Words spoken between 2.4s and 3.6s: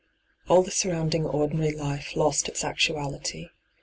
its actuality.